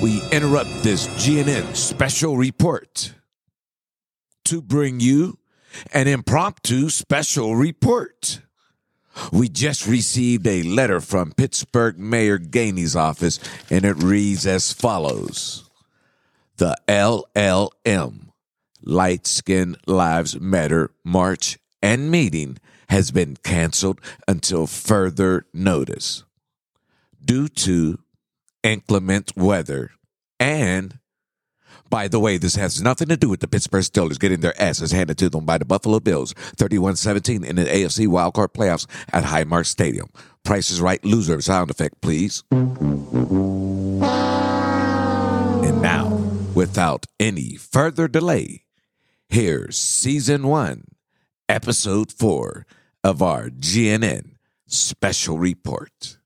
[0.00, 3.14] we interrupt this GNN special report
[4.44, 5.38] to bring you
[5.92, 8.40] an impromptu special report.
[9.32, 15.68] We just received a letter from Pittsburgh Mayor Gainey's office, and it reads as follows
[16.58, 18.28] The LLM,
[18.82, 22.58] Light Skin Lives Matter March and meeting
[22.88, 26.22] has been canceled until further notice
[27.24, 27.98] due to
[28.62, 29.90] inclement weather
[30.40, 30.98] and
[31.90, 34.92] by the way, this has nothing to do with the Pittsburgh Steelers getting their asses
[34.92, 39.64] handed to them by the Buffalo Bills 31-17 in the AFC wildcard playoffs at Highmark
[39.66, 40.08] Stadium.
[40.44, 42.44] Price is right loser sound effect, please.
[42.50, 44.00] And
[45.82, 46.08] now,
[46.54, 48.64] without any further delay,
[49.28, 50.84] here's season 1,
[51.48, 52.66] episode 4
[53.02, 54.32] of our GNN
[54.66, 56.18] special report.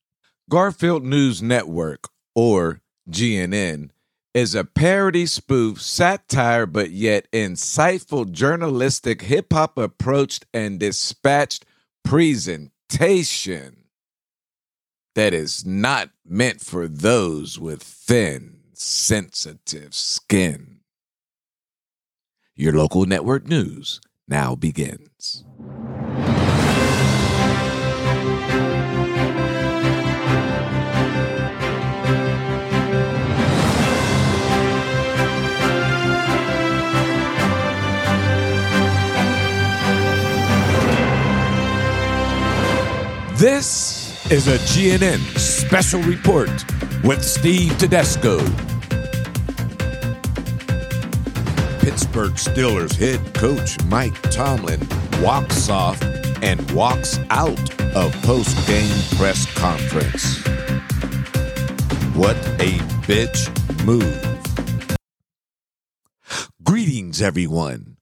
[0.50, 2.80] Garfield News Network or
[3.11, 3.91] GNN
[4.34, 11.64] is a parody spoof, satire, but yet insightful journalistic hip hop approached and dispatched
[12.05, 13.84] presentation
[15.14, 20.80] that is not meant for those with thin, sensitive skin.
[22.55, 25.44] Your local network news now begins.
[43.43, 46.48] This is a GNN special report
[47.03, 48.39] with Steve Tedesco.
[51.81, 54.81] Pittsburgh Steelers head coach Mike Tomlin
[55.20, 56.01] walks off
[56.41, 57.59] and walks out
[57.97, 60.39] of post game press conference.
[62.15, 63.51] What a bitch
[63.85, 64.23] move.
[66.63, 67.97] Greetings, everyone.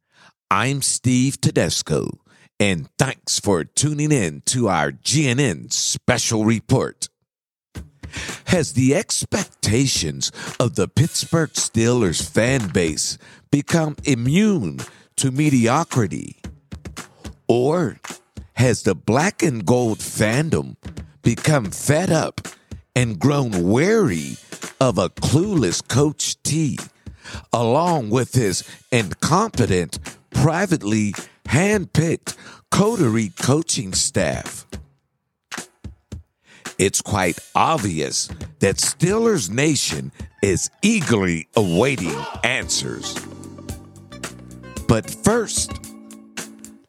[0.51, 2.21] I'm Steve Tedesco
[2.61, 7.09] and thanks for tuning in to our GNN special report.
[8.47, 13.17] Has the expectations of the Pittsburgh Steelers fan base
[13.51, 14.81] become immune
[15.17, 16.37] to mediocrity?
[17.49, 17.99] Or
[18.55, 20.77] has the black and gold fandom
[21.23, 22.47] become fed up
[22.95, 24.37] and grown wary
[24.81, 26.79] of a clueless Coach T,
[27.53, 29.99] along with his incompetent,
[30.31, 31.15] privately
[31.51, 32.37] handpicked
[32.71, 34.67] coterie coaching staff.
[36.79, 38.29] It's quite obvious
[38.61, 40.13] that Steelers Nation
[40.43, 43.17] is eagerly awaiting answers.
[44.87, 45.73] But first,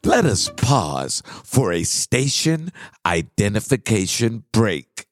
[0.04, 2.70] let us pause for a station
[3.04, 5.06] identification break.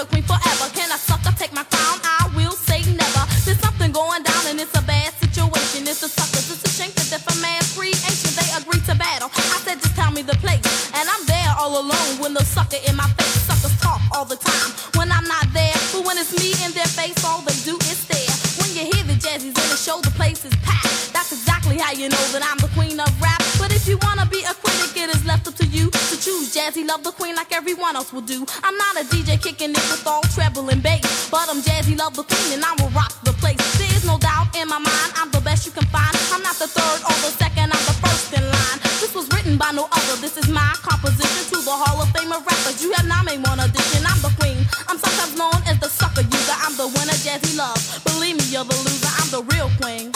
[0.00, 0.66] The queen forever.
[0.72, 2.00] Can a sucker take my crown?
[2.00, 3.24] I will say never.
[3.44, 5.84] There's something going down and it's a bad situation.
[5.84, 9.28] It's a sucker, it's a shame that if a man's creation, they agree to battle.
[9.28, 10.64] I said just tell me the place,
[10.96, 13.44] and I'm there all alone when the sucker in my face.
[13.44, 16.88] Suckers talk all the time when I'm not there, but when it's me in their
[16.88, 18.32] face, all they do is stare.
[18.56, 21.12] When you hear the jazzies in the show, the place is packed.
[21.12, 23.49] That's exactly how you know that I'm the queen of rap.
[23.90, 26.54] You wanna be a critic, it is left up to you to choose.
[26.54, 28.46] Jazzy love the queen like everyone else will do.
[28.62, 32.14] I'm not a DJ kicking it with all treble and bass, but I'm Jazzy love
[32.14, 33.58] the queen and I will rock the place.
[33.82, 36.14] There is no doubt in my mind, I'm the best you can find.
[36.30, 38.78] I'm not the third or the second, I'm the first in line.
[39.02, 40.14] This was written by no other.
[40.22, 42.78] This is my composition to the Hall of Fame of rappers.
[42.78, 44.06] You have not made one audition.
[44.06, 44.62] I'm the queen.
[44.86, 46.56] I'm sometimes known as the sucker user.
[46.62, 47.82] I'm the winner, Jazzy love.
[48.06, 49.10] Believe me, you're the loser.
[49.18, 50.14] I'm the real queen.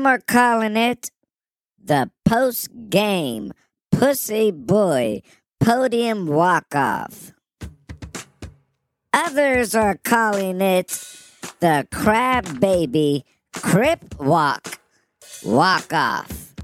[0.00, 1.10] Some are calling it
[1.78, 3.52] the post game
[3.92, 5.20] pussy boy
[5.62, 7.34] podium walk off.
[9.12, 10.88] Others are calling it
[11.60, 14.80] the crab baby crip walk
[15.44, 16.54] walk off.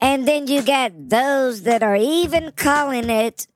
[0.00, 3.46] And then you get those that are even calling it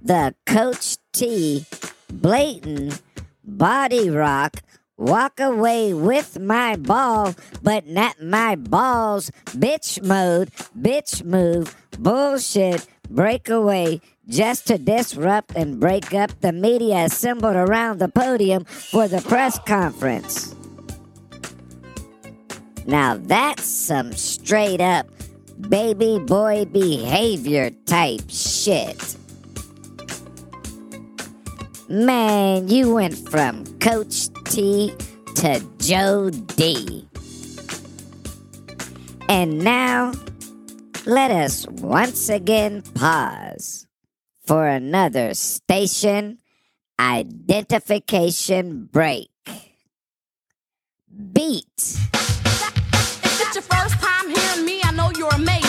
[0.00, 1.66] the Coach T
[2.12, 3.02] blatant
[3.42, 4.62] body rock
[4.96, 9.30] walk away with my ball, but not my balls.
[9.46, 17.04] Bitch mode, bitch move, bullshit, break away just to disrupt and break up the media
[17.04, 20.54] assembled around the podium for the press conference.
[22.86, 25.06] Now that's some straight up
[25.68, 29.16] baby boy behavior type shit.
[31.88, 37.08] Man, you went from Coach To Joe D.
[39.28, 40.12] And now,
[41.06, 43.88] let us once again pause
[44.46, 46.38] for another station
[47.00, 49.28] identification break.
[51.32, 51.64] Beat.
[51.76, 55.63] If it's your first time hearing me, I know you're amazed.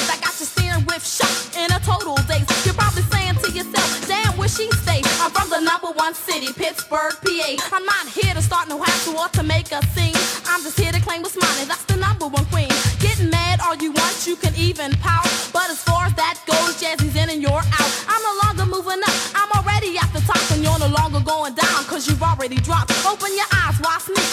[6.95, 7.75] Pittsburgh, PA.
[7.75, 10.15] I'm not here to start no hassle or to make a scene.
[10.47, 12.69] I'm just here to claim what's mine, and that's the number one queen.
[12.99, 15.27] Getting mad all you want, you can even pout.
[15.51, 17.91] But as far as that goes, Jazzy's in and you're out.
[18.07, 21.55] I'm no longer moving up, I'm already at the top, and you're no longer going
[21.55, 22.91] down, cause you've already dropped.
[23.05, 24.23] Open your eyes, watch me,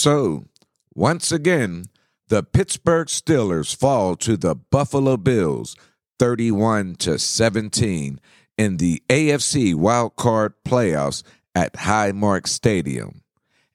[0.00, 0.46] So,
[0.94, 1.84] once again,
[2.28, 5.76] the Pittsburgh Steelers fall to the Buffalo Bills
[6.18, 8.18] 31 to 17
[8.56, 11.22] in the AFC Wild Card playoffs
[11.54, 13.20] at Highmark Stadium.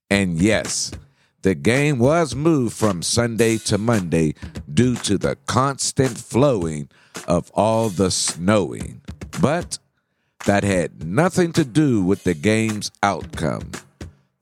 [0.10, 0.89] And yes,
[1.44, 4.33] the game was moved from Sunday to Monday
[4.74, 6.89] due to the constant flowing
[7.27, 9.01] of all the snowing.
[9.39, 9.77] But
[10.48, 13.74] that had nothing to do with the game's outcome.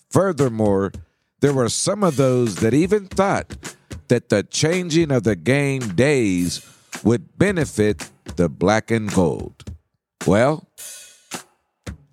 [0.09, 0.93] Furthermore,
[1.43, 3.75] there were some of those that even thought
[4.07, 6.65] that the changing of the game days
[7.03, 9.53] would benefit the black and gold.
[10.25, 10.65] Well,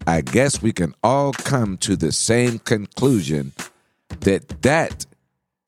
[0.04, 3.52] I guess we can all come to the same conclusion
[4.22, 5.06] that that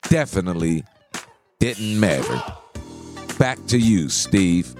[0.08, 0.82] definitely
[1.60, 2.42] didn't matter.
[3.38, 4.74] Back to you, Steve.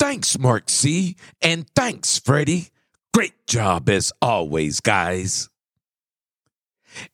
[0.00, 1.14] Thanks, Mark C.
[1.40, 2.70] And thanks, Freddie.
[3.14, 5.48] Great job as always, guys.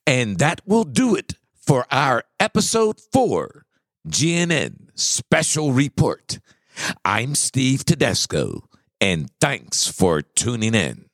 [0.06, 3.64] And that will do it for our episode four
[4.08, 6.38] GNN special report.
[7.04, 8.68] I'm Steve Tedesco,
[9.00, 11.06] and thanks for tuning in.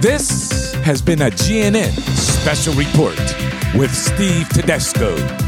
[0.00, 3.18] This has been a GNN special report
[3.74, 5.43] with Steve Tedesco.